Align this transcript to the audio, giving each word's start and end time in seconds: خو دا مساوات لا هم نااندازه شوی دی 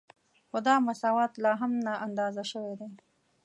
خو 0.49 0.57
دا 0.67 0.75
مساوات 0.87 1.31
لا 1.43 1.51
هم 1.61 1.71
نااندازه 1.85 2.43
شوی 2.51 2.73
دی 2.79 2.89